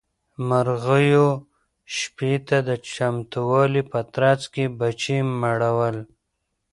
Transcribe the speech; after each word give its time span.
مرغيو 0.49 1.29
شپې 1.95 2.33
ته 2.47 2.57
د 2.67 2.69
چمتووالي 2.93 3.83
په 3.91 3.99
ترڅ 4.15 4.41
کې 4.53 4.63
بچي 4.79 5.17
مړول. 5.41 5.97